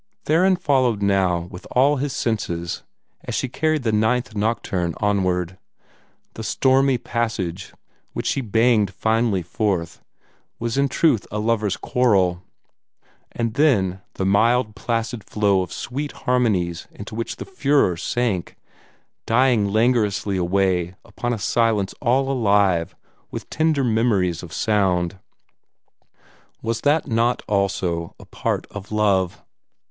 [0.25, 2.81] Theron followed now with all his senses,
[3.23, 5.59] as she carried the Ninth Nocturne onward.
[6.33, 7.71] The stormy passage,
[8.13, 10.01] which she banged finely forth,
[10.57, 12.41] was in truth a lover's quarrel;
[13.31, 18.57] and then the mild, placid flow of sweet harmonies into which the furore sank,
[19.27, 22.95] dying languorously away upon a silence all alive
[23.29, 25.19] with tender memories of sound
[26.63, 29.43] was that not also a part of love?